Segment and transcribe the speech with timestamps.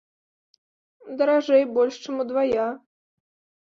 [1.21, 2.69] Даражэй больш чым удвая.